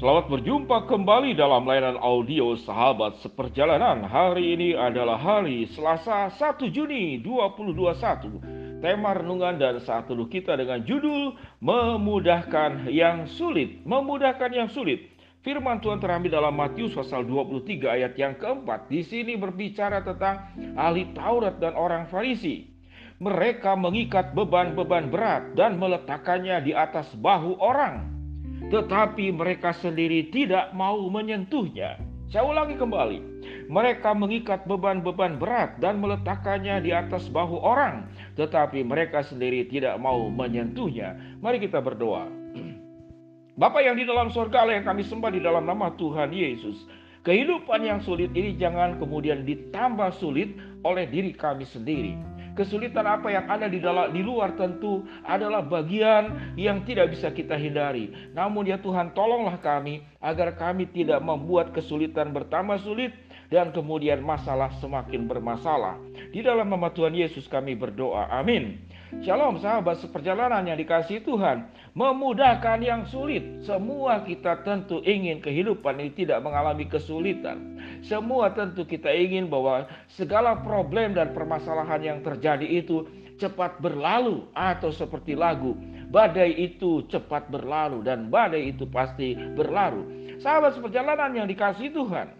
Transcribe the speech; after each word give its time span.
Selamat 0.00 0.32
berjumpa 0.32 0.88
kembali 0.88 1.36
dalam 1.36 1.68
layanan 1.68 2.00
audio 2.00 2.56
Sahabat 2.64 3.20
Seperjalanan. 3.20 4.00
Hari 4.08 4.56
ini 4.56 4.72
adalah 4.72 5.20
hari 5.20 5.68
Selasa 5.76 6.32
1 6.40 6.72
Juni 6.72 7.20
2021. 7.20 8.80
Tema 8.80 9.12
renungan 9.12 9.60
dan 9.60 9.76
saat 9.84 10.08
teduh 10.08 10.24
kita 10.24 10.56
dengan 10.56 10.80
judul 10.88 11.36
Memudahkan 11.60 12.88
yang 12.88 13.28
sulit. 13.28 13.84
Memudahkan 13.84 14.48
yang 14.48 14.72
sulit. 14.72 15.04
Firman 15.44 15.84
Tuhan 15.84 16.00
terambil 16.00 16.32
dalam 16.32 16.56
Matius 16.56 16.96
pasal 16.96 17.28
23 17.28 17.84
ayat 17.84 18.16
yang 18.16 18.40
keempat. 18.40 18.88
Di 18.88 19.04
sini 19.04 19.36
berbicara 19.36 20.00
tentang 20.00 20.48
ahli 20.80 21.12
Taurat 21.12 21.60
dan 21.60 21.76
orang 21.76 22.08
Farisi. 22.08 22.72
Mereka 23.20 23.76
mengikat 23.76 24.32
beban-beban 24.32 25.12
berat 25.12 25.52
dan 25.60 25.76
meletakkannya 25.76 26.64
di 26.64 26.72
atas 26.72 27.12
bahu 27.20 27.60
orang 27.60 28.19
tetapi 28.68 29.32
mereka 29.32 29.72
sendiri 29.72 30.28
tidak 30.28 30.76
mau 30.76 31.00
menyentuhnya. 31.08 31.96
Saya 32.30 32.46
ulangi 32.46 32.78
kembali, 32.78 33.18
mereka 33.66 34.14
mengikat 34.14 34.62
beban-beban 34.68 35.40
berat 35.40 35.80
dan 35.82 35.98
meletakkannya 35.98 36.78
di 36.84 36.94
atas 36.94 37.26
bahu 37.26 37.58
orang, 37.58 38.06
tetapi 38.38 38.86
mereka 38.86 39.24
sendiri 39.26 39.66
tidak 39.66 39.98
mau 39.98 40.30
menyentuhnya. 40.30 41.16
Mari 41.42 41.58
kita 41.58 41.82
berdoa. 41.82 42.30
Bapak 43.60 43.82
yang 43.82 43.98
di 43.98 44.06
dalam 44.06 44.30
surga 44.30 44.62
Allah 44.62 44.78
yang 44.78 44.86
kami 44.86 45.02
sembah 45.02 45.30
di 45.34 45.40
dalam 45.42 45.66
nama 45.66 45.90
Tuhan 45.98 46.30
Yesus. 46.30 46.86
Kehidupan 47.20 47.84
yang 47.84 48.00
sulit 48.00 48.32
ini 48.32 48.56
jangan 48.56 48.96
kemudian 48.96 49.44
ditambah 49.44 50.16
sulit 50.16 50.56
oleh 50.86 51.04
diri 51.04 51.36
kami 51.36 51.68
sendiri 51.68 52.16
Kesulitan 52.60 53.08
apa 53.08 53.32
yang 53.32 53.48
ada 53.48 53.72
di 53.72 53.80
dalam 53.80 54.12
di 54.12 54.20
luar 54.20 54.52
tentu 54.52 55.00
adalah 55.24 55.64
bagian 55.64 56.52
yang 56.60 56.84
tidak 56.84 57.16
bisa 57.16 57.32
kita 57.32 57.56
hindari. 57.56 58.12
Namun 58.36 58.68
ya 58.68 58.76
Tuhan 58.76 59.16
tolonglah 59.16 59.56
kami 59.64 60.04
agar 60.20 60.52
kami 60.60 60.84
tidak 60.92 61.24
membuat 61.24 61.72
kesulitan 61.72 62.36
bertambah 62.36 62.76
sulit 62.84 63.16
dan 63.48 63.72
kemudian 63.72 64.20
masalah 64.20 64.76
semakin 64.76 65.24
bermasalah. 65.24 65.96
Di 66.36 66.44
dalam 66.44 66.68
nama 66.68 66.92
Tuhan 66.92 67.16
Yesus 67.16 67.48
kami 67.48 67.72
berdoa. 67.80 68.28
Amin. 68.28 68.76
Shalom 69.18 69.58
sahabat 69.58 69.98
seperjalanan 69.98 70.62
yang 70.70 70.78
dikasih 70.78 71.26
Tuhan. 71.26 71.66
Memudahkan 71.98 72.78
yang 72.78 73.02
sulit. 73.10 73.42
Semua 73.66 74.22
kita 74.22 74.62
tentu 74.62 75.02
ingin 75.02 75.42
kehidupan 75.42 75.98
ini 75.98 76.14
tidak 76.14 76.38
mengalami 76.46 76.86
kesulitan. 76.86 77.74
Semua 78.06 78.54
tentu 78.54 78.86
kita 78.86 79.10
ingin 79.10 79.50
bahwa 79.50 79.90
segala 80.14 80.62
problem 80.62 81.18
dan 81.18 81.34
permasalahan 81.34 81.98
yang 81.98 82.18
terjadi 82.22 82.62
itu 82.62 83.02
cepat 83.42 83.82
berlalu. 83.82 84.46
Atau 84.54 84.94
seperti 84.94 85.34
lagu. 85.34 85.74
Badai 86.06 86.54
itu 86.54 87.02
cepat 87.10 87.50
berlalu 87.50 88.06
dan 88.06 88.30
badai 88.30 88.70
itu 88.70 88.86
pasti 88.86 89.34
berlalu. 89.34 90.06
Sahabat 90.38 90.78
seperjalanan 90.78 91.34
yang 91.34 91.50
dikasih 91.50 91.90
Tuhan. 91.90 92.30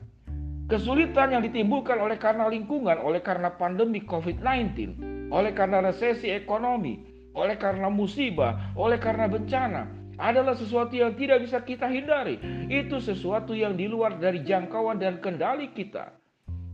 Kesulitan 0.71 1.35
yang 1.35 1.43
ditimbulkan 1.43 1.99
oleh 1.99 2.15
karena 2.15 2.47
lingkungan, 2.47 3.03
oleh 3.03 3.19
karena 3.19 3.51
pandemi 3.51 4.07
COVID-19 4.07 5.11
oleh 5.31 5.55
karena 5.55 5.81
resesi 5.81 6.29
ekonomi, 6.31 7.01
oleh 7.33 7.57
karena 7.57 7.87
musibah, 7.87 8.75
oleh 8.75 8.99
karena 8.99 9.31
bencana, 9.31 9.87
adalah 10.21 10.53
sesuatu 10.53 10.93
yang 10.93 11.17
tidak 11.17 11.47
bisa 11.49 11.65
kita 11.65 11.89
hindari. 11.89 12.37
Itu 12.69 13.01
sesuatu 13.01 13.57
yang 13.57 13.75
di 13.75 13.89
luar 13.89 14.21
dari 14.21 14.45
jangkauan 14.45 15.01
dan 15.01 15.23
kendali 15.25 15.73
kita. 15.73 16.13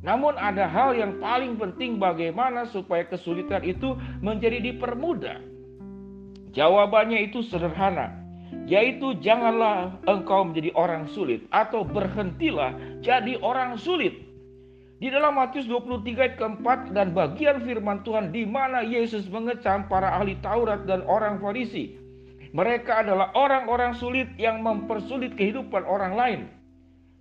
Namun 0.03 0.35
ada 0.37 0.67
hal 0.67 0.99
yang 0.99 1.23
paling 1.23 1.57
penting 1.57 1.97
bagaimana 2.03 2.67
supaya 2.69 3.07
kesulitan 3.07 3.63
itu 3.63 3.95
menjadi 4.21 4.61
dipermudah. 4.61 5.39
Jawabannya 6.53 7.31
itu 7.31 7.45
sederhana, 7.47 8.17
yaitu 8.67 9.15
janganlah 9.23 9.95
engkau 10.09 10.47
menjadi 10.47 10.75
orang 10.75 11.07
sulit 11.13 11.45
atau 11.55 11.87
berhentilah 11.87 12.75
jadi 13.05 13.39
orang 13.41 13.79
sulit. 13.79 14.26
Di 14.97 15.13
dalam 15.13 15.37
Matius 15.37 15.69
23 15.69 16.17
ayat 16.17 16.35
keempat 16.41 16.97
dan 16.97 17.13
bagian 17.13 17.61
firman 17.61 18.01
Tuhan 18.01 18.33
di 18.33 18.49
mana 18.49 18.81
Yesus 18.81 19.29
mengecam 19.29 19.85
para 19.93 20.17
ahli 20.17 20.41
Taurat 20.41 20.89
dan 20.89 21.05
orang 21.05 21.37
Farisi. 21.37 22.01
Mereka 22.57 23.05
adalah 23.05 23.29
orang-orang 23.37 23.93
sulit 23.93 24.33
yang 24.41 24.65
mempersulit 24.65 25.37
kehidupan 25.37 25.85
orang 25.85 26.17
lain. 26.17 26.41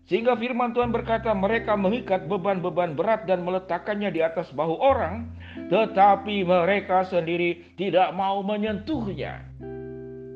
Sehingga 0.08 0.40
firman 0.40 0.72
Tuhan 0.72 0.96
berkata 0.96 1.36
mereka 1.36 1.76
mengikat 1.76 2.32
beban-beban 2.32 2.96
berat 2.96 3.28
dan 3.28 3.44
meletakkannya 3.44 4.08
di 4.08 4.24
atas 4.24 4.56
bahu 4.56 4.80
orang. 4.80 5.36
Tetapi 5.68 6.48
mereka 6.48 7.04
sendiri 7.04 7.76
tidak 7.76 8.16
mau 8.16 8.40
menyentuhnya. 8.40 9.44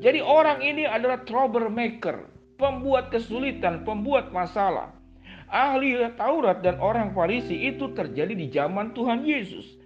Jadi 0.04 0.20
orang 0.20 0.60
ini 0.60 0.84
adalah 0.84 1.24
troublemaker. 1.24 2.28
Pembuat 2.60 3.08
kesulitan, 3.08 3.88
pembuat 3.88 4.28
masalah 4.28 4.99
ahli 5.50 5.98
Taurat 6.14 6.62
dan 6.62 6.78
orang 6.78 7.12
Farisi 7.12 7.68
itu 7.68 7.90
terjadi 7.92 8.32
di 8.32 8.46
zaman 8.48 8.94
Tuhan 8.94 9.26
Yesus. 9.26 9.76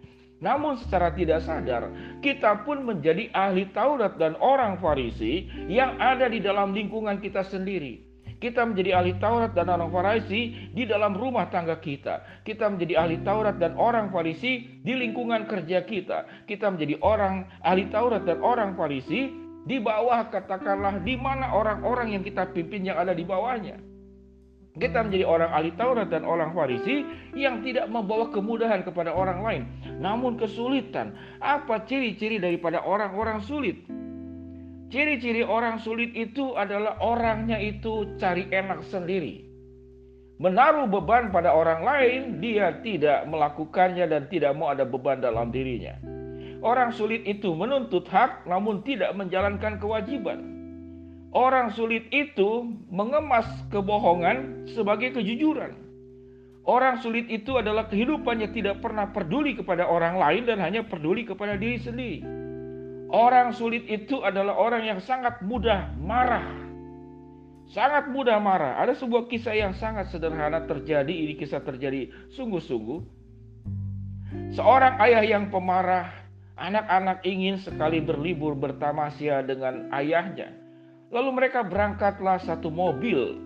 Namun 0.45 0.77
secara 0.77 1.09
tidak 1.17 1.41
sadar, 1.41 1.89
kita 2.21 2.69
pun 2.69 2.85
menjadi 2.85 3.33
ahli 3.33 3.65
Taurat 3.73 4.21
dan 4.21 4.37
orang 4.45 4.77
Farisi 4.77 5.49
yang 5.73 5.97
ada 5.97 6.29
di 6.29 6.45
dalam 6.45 6.77
lingkungan 6.77 7.17
kita 7.19 7.49
sendiri. 7.49 8.05
Kita 8.45 8.61
menjadi 8.61 9.01
ahli 9.01 9.17
Taurat 9.17 9.57
dan 9.57 9.73
orang 9.73 9.89
Farisi 9.89 10.69
di 10.77 10.85
dalam 10.85 11.17
rumah 11.17 11.49
tangga 11.49 11.81
kita. 11.81 12.45
Kita 12.45 12.69
menjadi 12.69 13.01
ahli 13.01 13.25
Taurat 13.25 13.57
dan 13.57 13.73
orang 13.81 14.13
Farisi 14.13 14.85
di 14.85 14.93
lingkungan 14.93 15.49
kerja 15.49 15.81
kita. 15.89 16.45
Kita 16.45 16.69
menjadi 16.69 17.01
orang 17.01 17.49
ahli 17.65 17.89
Taurat 17.89 18.29
dan 18.29 18.45
orang 18.45 18.77
Farisi 18.77 19.33
di 19.65 19.81
bawah 19.81 20.29
katakanlah 20.29 21.01
di 21.01 21.17
mana 21.17 21.57
orang-orang 21.57 22.21
yang 22.21 22.23
kita 22.27 22.53
pimpin 22.53 22.85
yang 22.85 23.01
ada 23.01 23.17
di 23.17 23.25
bawahnya. 23.25 23.94
Kita 24.75 25.07
menjadi 25.07 25.23
orang 25.23 25.55
ahli 25.55 25.71
Taurat 25.79 26.11
dan 26.11 26.27
orang 26.27 26.51
Farisi 26.51 27.07
yang 27.39 27.63
tidak 27.63 27.87
membawa 27.87 28.27
kemudahan 28.35 28.83
kepada 28.83 29.15
orang 29.15 29.39
lain, 29.47 29.63
namun 30.03 30.35
kesulitan. 30.35 31.15
Apa 31.39 31.87
ciri-ciri 31.87 32.43
daripada 32.43 32.83
orang-orang 32.83 33.39
sulit? 33.39 33.87
Ciri-ciri 34.91 35.47
orang 35.47 35.79
sulit 35.79 36.11
itu 36.19 36.59
adalah 36.59 36.99
orangnya 36.99 37.55
itu 37.63 38.19
cari 38.19 38.51
enak 38.51 38.83
sendiri. 38.91 39.47
Menaruh 40.43 40.91
beban 40.91 41.31
pada 41.31 41.55
orang 41.55 41.87
lain, 41.87 42.21
dia 42.43 42.75
tidak 42.83 43.31
melakukannya 43.31 44.11
dan 44.11 44.27
tidak 44.27 44.59
mau 44.59 44.75
ada 44.75 44.83
beban 44.83 45.23
dalam 45.23 45.55
dirinya. 45.55 45.95
Orang 46.67 46.91
sulit 46.91 47.23
itu 47.23 47.55
menuntut 47.55 48.11
hak 48.11 48.43
namun 48.51 48.83
tidak 48.83 49.15
menjalankan 49.15 49.79
kewajiban. 49.79 50.54
Orang 51.35 51.75
sulit 51.75 52.07
itu 52.15 52.63
mengemas 52.95 53.51
kebohongan 53.75 54.71
sebagai 54.71 55.19
kejujuran. 55.19 55.75
Orang 56.63 57.03
sulit 57.03 57.27
itu 57.27 57.59
adalah 57.59 57.91
kehidupan 57.91 58.39
yang 58.39 58.55
tidak 58.55 58.79
pernah 58.79 59.11
peduli 59.11 59.59
kepada 59.59 59.85
orang 59.85 60.17
lain 60.17 60.47
dan 60.47 60.63
hanya 60.63 60.87
peduli 60.87 61.27
kepada 61.27 61.59
diri 61.59 61.83
sendiri. 61.83 62.25
Orang 63.11 63.51
sulit 63.51 63.83
itu 63.91 64.23
adalah 64.23 64.55
orang 64.55 64.87
yang 64.87 65.03
sangat 65.03 65.43
mudah 65.43 65.93
marah. 65.99 66.47
Sangat 67.75 68.09
mudah 68.15 68.39
marah. 68.39 68.79
Ada 68.81 68.95
sebuah 69.03 69.27
kisah 69.27 69.59
yang 69.59 69.75
sangat 69.75 70.15
sederhana 70.15 70.65
terjadi. 70.65 71.13
Ini 71.13 71.35
kisah 71.35 71.67
terjadi 71.67 72.15
sungguh-sungguh. 72.39 73.01
Seorang 74.55 75.03
ayah 75.03 75.23
yang 75.27 75.51
pemarah, 75.51 76.15
anak-anak 76.55 77.27
ingin 77.27 77.59
sekali 77.59 77.99
berlibur 77.99 78.55
bertamasya 78.55 79.43
dengan 79.43 79.91
ayahnya. 79.91 80.64
Lalu 81.15 81.31
mereka 81.31 81.63
berangkatlah 81.63 82.43
satu 82.43 82.75
mobil 82.75 83.39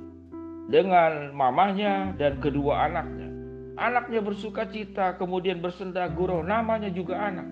dengan 0.72 1.36
mamahnya 1.36 2.16
dan 2.16 2.40
kedua 2.40 2.88
anaknya. 2.88 3.28
Anaknya 3.76 4.24
bersuka 4.24 4.64
cita, 4.72 5.20
kemudian 5.20 5.60
bersenda 5.60 6.08
gurau, 6.08 6.40
namanya 6.40 6.88
juga 6.88 7.20
anak. 7.20 7.44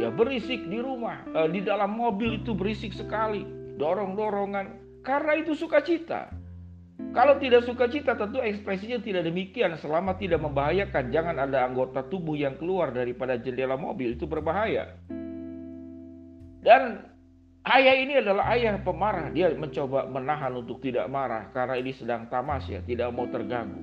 Ya 0.00 0.08
berisik 0.08 0.72
di 0.72 0.80
rumah, 0.80 1.20
eh, 1.36 1.52
di 1.52 1.60
dalam 1.60 1.92
mobil 1.92 2.40
itu 2.40 2.56
berisik 2.56 2.96
sekali, 2.96 3.44
dorong-dorongan, 3.76 4.96
karena 5.04 5.36
itu 5.36 5.52
sukacita. 5.52 6.32
Kalau 7.12 7.36
tidak 7.36 7.68
sukacita 7.68 8.16
tentu 8.16 8.40
ekspresinya 8.40 9.04
tidak 9.04 9.28
demikian 9.28 9.76
selama 9.76 10.16
tidak 10.16 10.40
membahayakan. 10.40 11.12
Jangan 11.12 11.36
ada 11.44 11.68
anggota 11.68 12.00
tubuh 12.08 12.40
yang 12.40 12.56
keluar 12.56 12.88
daripada 12.88 13.36
jendela 13.36 13.76
mobil 13.76 14.16
itu 14.16 14.24
berbahaya. 14.24 14.96
Dan 16.64 17.11
Ayah 17.62 17.94
ini 17.94 18.18
adalah 18.18 18.50
ayah 18.58 18.74
pemarah. 18.82 19.30
Dia 19.30 19.54
mencoba 19.54 20.10
menahan 20.10 20.50
untuk 20.58 20.82
tidak 20.82 21.06
marah 21.06 21.46
karena 21.54 21.78
ini 21.78 21.94
sedang 21.94 22.26
tamas 22.26 22.66
ya, 22.66 22.82
tidak 22.82 23.14
mau 23.14 23.30
terganggu. 23.30 23.78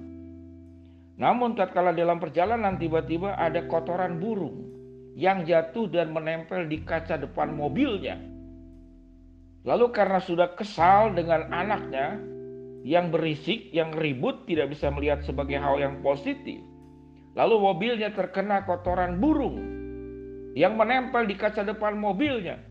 Namun 1.20 1.56
tatkala 1.56 1.96
dalam 1.96 2.20
perjalanan 2.20 2.76
tiba-tiba 2.76 3.40
ada 3.40 3.64
kotoran 3.68 4.20
burung 4.20 4.68
yang 5.16 5.44
jatuh 5.44 5.88
dan 5.92 6.12
menempel 6.12 6.68
di 6.68 6.84
kaca 6.84 7.20
depan 7.20 7.56
mobilnya. 7.56 8.20
Lalu 9.68 9.92
karena 9.92 10.24
sudah 10.24 10.56
kesal 10.56 11.12
dengan 11.12 11.52
anaknya 11.52 12.20
yang 12.88 13.12
berisik, 13.12 13.72
yang 13.76 13.92
ribut, 13.92 14.48
tidak 14.48 14.72
bisa 14.72 14.88
melihat 14.88 15.20
sebagai 15.28 15.60
hal 15.60 15.76
yang 15.80 16.00
positif. 16.00 16.64
Lalu 17.36 17.56
mobilnya 17.60 18.12
terkena 18.16 18.64
kotoran 18.64 19.20
burung 19.20 19.60
yang 20.56 20.80
menempel 20.80 21.28
di 21.28 21.36
kaca 21.36 21.68
depan 21.68 22.00
mobilnya. 22.00 22.69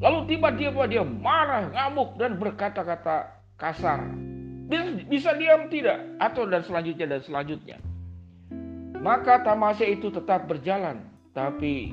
Lalu 0.00 0.32
tiba-tiba 0.32 0.88
dia 0.88 1.04
marah, 1.04 1.68
ngamuk 1.68 2.16
dan 2.16 2.40
berkata-kata 2.40 3.36
kasar. 3.60 4.00
Bisa, 4.64 4.88
bisa 5.04 5.30
diam 5.36 5.68
tidak? 5.68 6.16
Atau 6.16 6.48
dan 6.48 6.64
selanjutnya 6.64 7.06
dan 7.16 7.20
selanjutnya. 7.20 7.76
Maka 9.00 9.44
tamasya 9.44 9.92
itu 9.92 10.08
tetap 10.08 10.48
berjalan, 10.48 11.04
tapi 11.36 11.92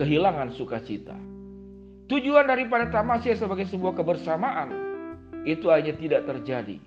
kehilangan 0.00 0.56
sukacita. 0.56 1.16
Tujuan 2.08 2.48
daripada 2.48 2.88
tamasya 2.88 3.36
sebagai 3.36 3.68
sebuah 3.68 4.00
kebersamaan 4.00 4.72
itu 5.44 5.68
hanya 5.68 5.92
tidak 5.96 6.24
terjadi. 6.24 6.80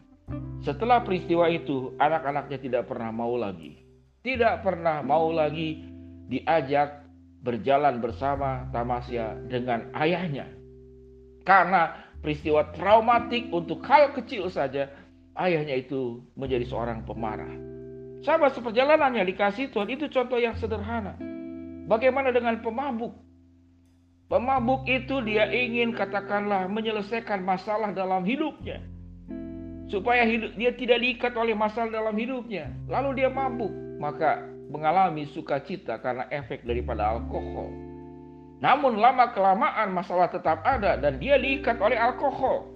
Setelah 0.66 1.06
peristiwa 1.06 1.46
itu, 1.52 1.94
anak-anaknya 2.02 2.58
tidak 2.58 2.84
pernah 2.90 3.14
mau 3.14 3.38
lagi. 3.38 3.78
Tidak 4.24 4.64
pernah 4.64 5.04
mau 5.04 5.30
lagi 5.30 5.84
diajak 6.32 7.03
berjalan 7.44 8.00
bersama 8.00 8.72
tamasya 8.72 9.36
dengan 9.51 9.92
ayahnya. 10.00 10.48
Karena 11.44 11.92
peristiwa 12.24 12.72
traumatik 12.72 13.51
untuk 13.51 13.84
hal 13.84 14.16
kecil 14.16 14.48
saja, 14.48 14.88
ayahnya 15.36 15.75
itu 15.75 16.24
menjadi 16.40 16.63
seorang 16.63 17.04
pemarah. 17.04 17.51
Sahabat 18.24 18.56
seperjalanan 18.56 19.12
yang 19.19 19.28
dikasih 19.28 19.68
Tuhan 19.75 19.92
itu 19.92 20.07
contoh 20.07 20.40
yang 20.40 20.56
sederhana. 20.56 21.19
Bagaimana 21.92 22.31
dengan 22.31 22.63
pemabuk? 22.63 23.12
Pemabuk 24.31 24.88
itu 24.88 25.19
dia 25.28 25.51
ingin 25.51 25.92
katakanlah 25.92 26.72
menyelesaikan 26.72 27.44
masalah 27.44 27.92
dalam 27.92 28.24
hidupnya. 28.24 28.80
Supaya 29.92 30.24
hidup, 30.24 30.56
dia 30.56 30.72
tidak 30.72 31.04
diikat 31.04 31.36
oleh 31.36 31.51
masalah 31.51 31.92
dalam 31.92 32.16
hidupnya. 32.16 32.72
Lalu 32.88 33.19
dia 33.19 33.28
mabuk. 33.28 33.69
Maka 34.00 34.48
mengalami 34.74 35.30
sukacita 35.30 36.02
karena 36.02 36.25
efek 36.34 36.66
daripada 36.66 37.14
alkohol. 37.14 37.70
Namun 38.58 38.98
lama 38.98 39.30
kelamaan 39.30 39.94
masalah 39.94 40.34
tetap 40.34 40.66
ada 40.66 40.98
dan 40.98 41.22
dia 41.22 41.38
diikat 41.38 41.78
oleh 41.78 42.00
alkohol. 42.02 42.74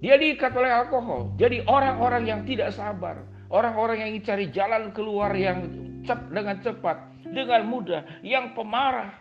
Dia 0.00 0.16
diikat 0.16 0.56
oleh 0.56 0.72
alkohol. 0.72 1.36
Jadi 1.36 1.62
orang-orang 1.68 2.24
yang 2.26 2.40
tidak 2.48 2.72
sabar, 2.72 3.22
Orang-orang 3.52 4.00
yang 4.00 4.08
ingin 4.16 4.24
cari 4.24 4.46
jalan 4.48 4.96
keluar 4.96 5.28
yang 5.36 5.68
cep, 6.08 6.32
dengan 6.32 6.56
cepat, 6.64 7.04
dengan 7.36 7.68
mudah, 7.68 8.00
yang 8.24 8.56
pemarah, 8.56 9.12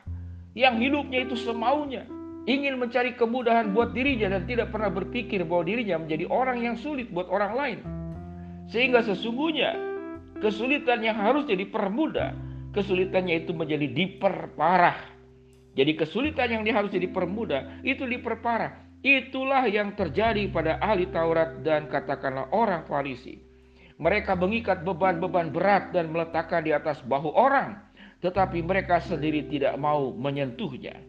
yang 0.55 0.79
hidupnya 0.79 1.27
itu 1.27 1.35
semaunya, 1.35 2.07
ingin 2.47 2.79
mencari 2.79 3.11
kemudahan 3.19 3.75
buat 3.75 3.91
dirinya 3.91 4.31
dan 4.39 4.47
tidak 4.47 4.71
pernah 4.71 4.87
berpikir 4.87 5.43
bahwa 5.43 5.67
dirinya 5.67 5.99
menjadi 5.99 6.31
orang 6.31 6.63
yang 6.63 6.79
sulit 6.79 7.11
buat 7.11 7.27
orang 7.27 7.53
lain. 7.59 7.79
Sehingga 8.71 9.03
sesungguhnya 9.03 9.75
kesulitan 10.41 11.05
yang 11.05 11.15
harusnya 11.15 11.55
dipermudah, 11.55 12.35
kesulitannya 12.73 13.45
itu 13.45 13.53
menjadi 13.53 13.87
diperparah. 13.87 14.99
Jadi 15.71 15.95
kesulitan 15.95 16.51
yang 16.51 16.63
harusnya 16.67 16.99
dipermudah 16.99 17.85
itu 17.85 18.03
diperparah. 18.03 18.91
Itulah 19.01 19.65
yang 19.65 19.97
terjadi 19.97 20.45
pada 20.53 20.77
ahli 20.77 21.09
Taurat 21.09 21.65
dan 21.65 21.89
katakanlah 21.89 22.53
orang 22.53 22.85
Farisi. 22.85 23.39
Mereka 23.97 24.37
mengikat 24.37 24.81
beban-beban 24.85 25.53
berat 25.53 25.93
dan 25.93 26.09
meletakkan 26.09 26.65
di 26.65 26.73
atas 26.73 27.01
bahu 27.05 27.33
orang, 27.33 27.81
tetapi 28.21 28.61
mereka 28.61 29.01
sendiri 29.01 29.45
tidak 29.49 29.77
mau 29.77 30.13
menyentuhnya. 30.13 31.01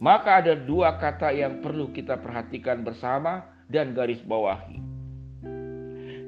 Maka 0.00 0.42
ada 0.42 0.56
dua 0.56 0.96
kata 0.96 1.30
yang 1.30 1.60
perlu 1.60 1.92
kita 1.92 2.18
perhatikan 2.18 2.82
bersama 2.82 3.46
dan 3.68 3.92
garis 3.92 4.22
bawahi. 4.24 4.80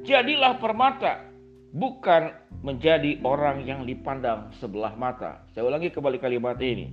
Jadilah 0.05 0.59
permata, 0.59 1.31
bukan 1.73 2.37
menjadi 2.61 3.19
orang 3.25 3.65
yang 3.65 3.83
dipandang 3.89 4.53
sebelah 4.61 4.93
mata. 4.95 5.43
Saya 5.57 5.67
ulangi 5.67 5.89
kembali 5.89 6.21
kalimat 6.21 6.61
ini. 6.61 6.93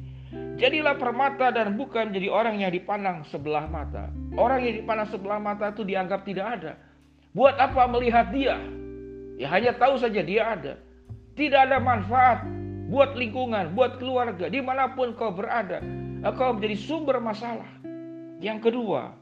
Jadilah 0.56 0.96
permata 0.96 1.52
dan 1.52 1.76
bukan 1.76 2.10
menjadi 2.10 2.30
orang 2.32 2.64
yang 2.64 2.72
dipandang 2.72 3.28
sebelah 3.28 3.68
mata. 3.68 4.10
Orang 4.40 4.64
yang 4.64 4.82
dipandang 4.82 5.10
sebelah 5.12 5.38
mata 5.38 5.70
itu 5.70 5.84
dianggap 5.84 6.24
tidak 6.24 6.48
ada. 6.60 6.72
Buat 7.36 7.60
apa 7.60 7.86
melihat 7.92 8.32
dia? 8.34 8.58
Ya 9.38 9.48
hanya 9.52 9.76
tahu 9.76 10.00
saja 10.00 10.24
dia 10.24 10.44
ada. 10.58 10.74
Tidak 11.38 11.60
ada 11.60 11.80
manfaat 11.80 12.44
buat 12.90 13.16
lingkungan, 13.16 13.78
buat 13.78 14.02
keluarga, 14.02 14.50
di 14.50 14.60
mana 14.60 14.92
pun 14.92 15.14
kau 15.14 15.32
berada. 15.32 15.80
Engkau 16.20 16.58
menjadi 16.58 16.76
sumber 16.76 17.22
masalah. 17.24 17.70
Yang 18.44 18.72
kedua, 18.72 19.16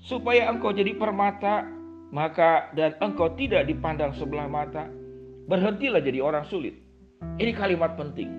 supaya 0.00 0.48
engkau 0.48 0.72
jadi 0.72 0.96
permata, 0.96 1.68
maka 2.16 2.72
dan 2.72 2.96
engkau 3.04 3.36
tidak 3.36 3.68
dipandang 3.68 4.16
sebelah 4.16 4.48
mata, 4.48 4.88
berhentilah 5.52 6.00
jadi 6.00 6.24
orang 6.24 6.48
sulit. 6.48 6.72
Ini 7.36 7.52
kalimat 7.52 8.00
penting. 8.00 8.32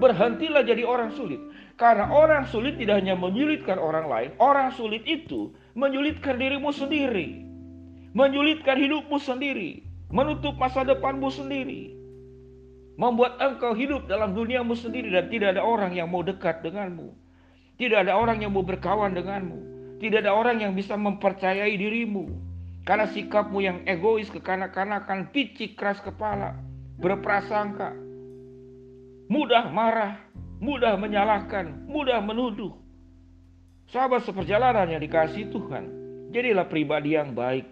Berhentilah 0.00 0.64
jadi 0.64 0.88
orang 0.88 1.12
sulit. 1.12 1.38
Karena 1.76 2.08
orang 2.08 2.48
sulit 2.48 2.80
tidak 2.80 3.04
hanya 3.04 3.12
menyulitkan 3.12 3.76
orang 3.76 4.08
lain, 4.08 4.30
orang 4.40 4.72
sulit 4.72 5.04
itu 5.04 5.52
menyulitkan 5.76 6.40
dirimu 6.40 6.72
sendiri 6.72 7.44
menyulitkan 8.14 8.78
hidupmu 8.78 9.18
sendiri, 9.18 9.82
menutup 10.08 10.54
masa 10.54 10.86
depanmu 10.86 11.28
sendiri, 11.34 11.98
membuat 12.94 13.36
engkau 13.42 13.74
hidup 13.74 14.06
dalam 14.06 14.32
duniamu 14.38 14.78
sendiri 14.78 15.10
dan 15.10 15.26
tidak 15.28 15.58
ada 15.58 15.62
orang 15.66 15.92
yang 15.98 16.06
mau 16.06 16.22
dekat 16.22 16.62
denganmu. 16.62 17.10
Tidak 17.74 18.06
ada 18.06 18.14
orang 18.14 18.38
yang 18.38 18.54
mau 18.54 18.62
berkawan 18.62 19.18
denganmu. 19.18 19.74
Tidak 19.98 20.22
ada 20.22 20.30
orang 20.30 20.62
yang 20.62 20.78
bisa 20.78 20.94
mempercayai 20.94 21.74
dirimu. 21.74 22.30
Karena 22.84 23.08
sikapmu 23.08 23.64
yang 23.64 23.80
egois, 23.88 24.28
kekanak-kanakan, 24.28 25.32
picik, 25.32 25.76
keras 25.76 26.04
kepala, 26.04 26.56
berprasangka, 27.00 27.96
mudah 29.32 29.72
marah, 29.72 30.20
mudah 30.60 31.00
menyalahkan, 31.00 31.88
mudah 31.88 32.20
menuduh. 32.20 32.76
Sahabat 33.88 34.28
seperjalanan 34.28 34.92
yang 34.92 35.00
dikasih 35.00 35.48
Tuhan, 35.48 35.84
jadilah 36.36 36.68
pribadi 36.68 37.16
yang 37.16 37.32
baik, 37.32 37.64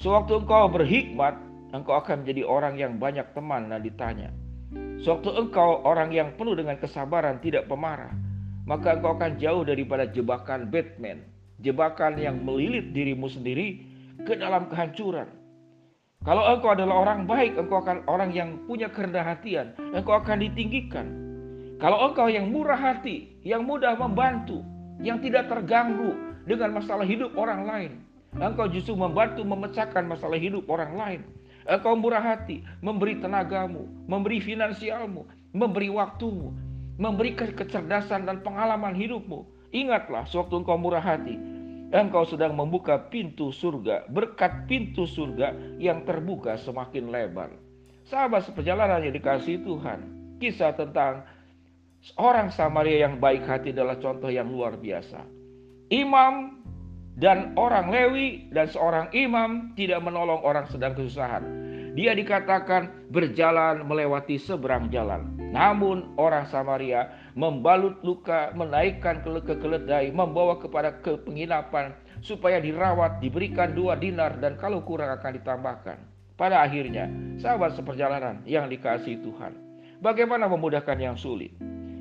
Sewaktu 0.00 0.42
engkau 0.42 0.66
berhikmat, 0.72 1.36
engkau 1.70 1.94
akan 2.00 2.24
menjadi 2.24 2.42
orang 2.48 2.74
yang 2.80 2.96
banyak 2.96 3.26
teman 3.36 3.68
dan 3.68 3.84
ditanya. 3.84 4.34
Sewaktu 5.04 5.30
engkau 5.36 5.84
orang 5.84 6.10
yang 6.10 6.32
penuh 6.34 6.56
dengan 6.56 6.74
kesabaran, 6.80 7.38
tidak 7.38 7.68
pemarah, 7.68 8.10
maka 8.64 8.96
engkau 8.96 9.14
akan 9.14 9.36
jauh 9.36 9.62
daripada 9.62 10.08
jebakan 10.08 10.72
Batman, 10.72 11.22
jebakan 11.60 12.16
yang 12.16 12.40
melilit 12.40 12.90
dirimu 12.96 13.28
sendiri 13.28 13.91
ke 14.24 14.38
dalam 14.38 14.70
kehancuran. 14.70 15.28
Kalau 16.22 16.46
engkau 16.46 16.74
adalah 16.74 17.02
orang 17.02 17.26
baik, 17.26 17.58
engkau 17.58 17.82
akan 17.82 18.06
orang 18.06 18.30
yang 18.30 18.62
punya 18.70 18.86
kerendahan 18.86 19.34
hatian, 19.34 19.66
engkau 19.90 20.22
akan 20.22 20.38
ditinggikan. 20.38 21.06
Kalau 21.82 21.98
engkau 22.06 22.30
yang 22.30 22.46
murah 22.46 22.78
hati, 22.78 23.34
yang 23.42 23.66
mudah 23.66 23.98
membantu, 23.98 24.62
yang 25.02 25.18
tidak 25.18 25.50
terganggu 25.50 26.14
dengan 26.46 26.78
masalah 26.78 27.02
hidup 27.02 27.34
orang 27.34 27.66
lain, 27.66 27.92
Engkau 28.32 28.64
justru 28.64 28.96
membantu 28.96 29.44
memecahkan 29.44 30.08
masalah 30.08 30.40
hidup 30.40 30.64
orang 30.72 30.96
lain. 30.96 31.20
Engkau 31.68 31.92
murah 31.92 32.24
hati, 32.24 32.64
memberi 32.80 33.20
tenagamu, 33.20 33.84
memberi 34.08 34.40
finansialmu, 34.40 35.28
memberi 35.52 35.92
waktumu, 35.92 36.56
memberikan 36.96 37.52
kecerdasan 37.52 38.24
dan 38.24 38.40
pengalaman 38.40 38.96
hidupmu. 38.96 39.44
Ingatlah, 39.76 40.24
sewaktu 40.24 40.64
engkau 40.64 40.80
murah 40.80 41.04
hati, 41.04 41.36
engkau 41.92 42.24
sedang 42.24 42.56
membuka 42.56 42.96
pintu 43.12 43.52
surga, 43.52 44.08
berkat 44.08 44.64
pintu 44.64 45.04
surga 45.04 45.76
yang 45.76 46.02
terbuka 46.08 46.56
semakin 46.56 47.12
lebar. 47.12 47.52
Sahabat 48.08 48.48
seperjalanan 48.48 49.04
yang 49.04 49.14
dikasih 49.14 49.62
Tuhan, 49.62 50.00
kisah 50.40 50.74
tentang 50.74 51.22
orang 52.18 52.50
Samaria 52.50 53.06
yang 53.06 53.22
baik 53.22 53.46
hati 53.46 53.70
adalah 53.70 54.00
contoh 54.00 54.32
yang 54.32 54.50
luar 54.50 54.74
biasa. 54.74 55.22
Imam 55.92 56.64
dan 57.20 57.52
orang 57.60 57.92
Lewi 57.92 58.48
dan 58.50 58.72
seorang 58.72 59.12
imam 59.12 59.76
tidak 59.76 60.00
menolong 60.00 60.40
orang 60.42 60.64
sedang 60.72 60.96
kesusahan. 60.96 61.44
Dia 61.92 62.16
dikatakan 62.16 63.12
berjalan 63.12 63.84
melewati 63.84 64.40
seberang 64.40 64.88
jalan. 64.88 65.28
Namun 65.52 66.16
orang 66.16 66.48
Samaria 66.48 67.12
membalut 67.36 68.00
luka, 68.00 68.48
menaikkan 68.56 69.20
ke 69.20 69.54
keledai, 69.60 70.08
membawa 70.08 70.56
kepada 70.56 70.96
ke 71.04 71.20
penginapan 71.20 71.92
supaya 72.24 72.56
dirawat, 72.64 73.20
diberikan 73.20 73.76
dua 73.76 74.00
dinar 74.00 74.40
dan 74.40 74.56
kalau 74.56 74.80
kurang 74.80 75.12
akan 75.20 75.36
ditambahkan. 75.36 76.00
Pada 76.40 76.64
akhirnya, 76.64 77.12
sahabat 77.36 77.76
seperjalanan 77.76 78.40
yang 78.48 78.72
dikasih 78.72 79.20
Tuhan. 79.20 79.52
Bagaimana 80.00 80.48
memudahkan 80.48 80.96
yang 80.96 81.20
sulit? 81.20 81.52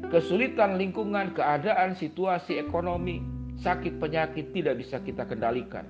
Kesulitan 0.08 0.80
lingkungan, 0.80 1.36
keadaan, 1.36 2.00
situasi 2.00 2.64
ekonomi, 2.64 3.20
sakit 3.60 4.00
penyakit 4.00 4.56
tidak 4.56 4.80
bisa 4.80 5.04
kita 5.04 5.28
kendalikan. 5.28 5.84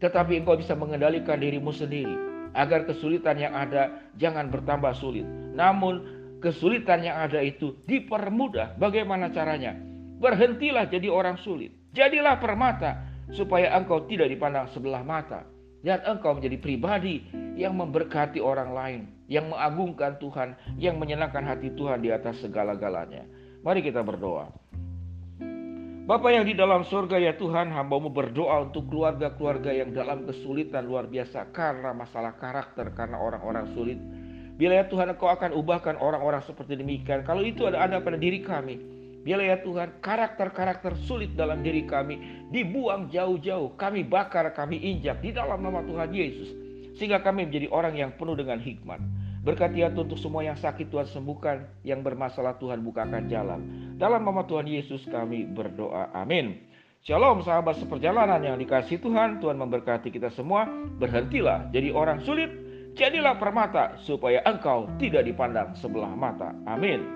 Tetapi 0.00 0.40
engkau 0.40 0.56
bisa 0.56 0.72
mengendalikan 0.72 1.36
dirimu 1.36 1.70
sendiri. 1.70 2.25
Agar 2.56 2.88
kesulitan 2.88 3.36
yang 3.36 3.52
ada 3.52 4.08
jangan 4.16 4.48
bertambah 4.48 4.96
sulit. 4.96 5.28
Namun 5.52 6.00
kesulitan 6.40 7.04
yang 7.04 7.20
ada 7.20 7.44
itu 7.44 7.76
dipermudah. 7.84 8.80
Bagaimana 8.80 9.28
caranya? 9.28 9.76
Berhentilah 10.16 10.88
jadi 10.88 11.12
orang 11.12 11.36
sulit. 11.44 11.76
Jadilah 11.92 12.40
permata 12.40 13.04
supaya 13.36 13.76
engkau 13.76 14.08
tidak 14.08 14.32
dipandang 14.32 14.72
sebelah 14.72 15.04
mata. 15.04 15.44
Dan 15.84 16.00
engkau 16.02 16.32
menjadi 16.34 16.56
pribadi 16.56 17.28
yang 17.60 17.76
memberkati 17.76 18.40
orang 18.40 18.72
lain. 18.72 19.00
Yang 19.28 19.52
mengagungkan 19.52 20.16
Tuhan. 20.16 20.48
Yang 20.80 20.96
menyenangkan 20.96 21.44
hati 21.44 21.76
Tuhan 21.76 22.00
di 22.00 22.08
atas 22.08 22.40
segala-galanya. 22.40 23.28
Mari 23.60 23.84
kita 23.84 24.00
berdoa. 24.00 24.48
Bapa 26.06 26.30
yang 26.30 26.46
di 26.46 26.54
dalam 26.54 26.86
surga 26.86 27.18
ya 27.18 27.34
Tuhan, 27.34 27.74
hambamu 27.74 28.14
berdoa 28.14 28.70
untuk 28.70 28.86
keluarga-keluarga 28.86 29.74
yang 29.74 29.90
dalam 29.90 30.22
kesulitan 30.22 30.86
luar 30.86 31.10
biasa 31.10 31.50
karena 31.50 31.90
masalah 31.90 32.38
karakter, 32.38 32.94
karena 32.94 33.18
orang-orang 33.18 33.66
sulit. 33.74 33.98
Bila 34.54 34.78
ya 34.78 34.86
Tuhan 34.86 35.10
Engkau 35.10 35.26
akan 35.26 35.50
ubahkan 35.58 35.98
orang-orang 35.98 36.46
seperti 36.46 36.78
demikian. 36.78 37.26
Kalau 37.26 37.42
itu 37.42 37.66
ada 37.66 37.82
ada 37.82 37.98
pada 37.98 38.14
diri 38.14 38.38
kami. 38.38 38.78
Bila 39.26 39.42
ya 39.42 39.58
Tuhan 39.58 39.98
karakter-karakter 39.98 40.94
sulit 41.10 41.34
dalam 41.34 41.66
diri 41.66 41.82
kami 41.82 42.46
dibuang 42.54 43.10
jauh-jauh. 43.10 43.74
Kami 43.74 44.06
bakar, 44.06 44.54
kami 44.54 44.78
injak 44.78 45.18
di 45.18 45.34
dalam 45.34 45.58
nama 45.58 45.82
Tuhan 45.82 46.14
Yesus. 46.14 46.54
Sehingga 46.94 47.18
kami 47.18 47.50
menjadi 47.50 47.66
orang 47.74 47.98
yang 47.98 48.14
penuh 48.14 48.38
dengan 48.38 48.62
hikmat. 48.62 49.02
Berkati 49.46 49.78
untuk 49.86 50.18
semua 50.18 50.42
yang 50.42 50.58
sakit 50.58 50.90
Tuhan 50.90 51.06
sembuhkan, 51.06 51.86
yang 51.86 52.02
bermasalah 52.02 52.58
Tuhan 52.58 52.82
bukakan 52.82 53.30
jalan. 53.30 53.60
Dalam 53.94 54.26
nama 54.26 54.42
Tuhan 54.42 54.66
Yesus 54.66 55.06
kami 55.06 55.46
berdoa. 55.46 56.10
Amin. 56.10 56.66
Shalom 57.06 57.46
sahabat 57.46 57.78
seperjalanan 57.78 58.42
yang 58.42 58.58
dikasih 58.58 58.98
Tuhan. 58.98 59.38
Tuhan 59.38 59.54
memberkati 59.54 60.10
kita 60.10 60.34
semua. 60.34 60.66
Berhentilah 60.98 61.70
jadi 61.70 61.94
orang 61.94 62.26
sulit. 62.26 62.50
Jadilah 62.98 63.38
permata 63.38 63.94
supaya 64.02 64.42
engkau 64.42 64.90
tidak 64.98 65.22
dipandang 65.22 65.78
sebelah 65.78 66.10
mata. 66.10 66.50
Amin. 66.66 67.15